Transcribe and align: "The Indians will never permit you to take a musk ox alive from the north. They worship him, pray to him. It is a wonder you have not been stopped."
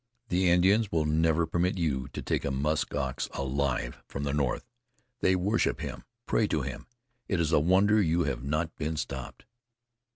"The 0.29 0.49
Indians 0.49 0.91
will 0.91 1.05
never 1.05 1.45
permit 1.45 1.77
you 1.77 2.07
to 2.13 2.23
take 2.23 2.43
a 2.43 2.49
musk 2.49 2.95
ox 2.95 3.29
alive 3.35 3.99
from 4.07 4.23
the 4.23 4.33
north. 4.33 4.65
They 5.19 5.35
worship 5.35 5.79
him, 5.79 6.05
pray 6.25 6.47
to 6.47 6.63
him. 6.63 6.87
It 7.27 7.39
is 7.39 7.51
a 7.51 7.59
wonder 7.59 8.01
you 8.01 8.23
have 8.23 8.43
not 8.43 8.75
been 8.77 8.97
stopped." 8.97 9.45